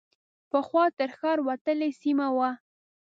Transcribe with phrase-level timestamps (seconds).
[0.51, 2.49] پخوا تر ښار وتلې سیمه وه.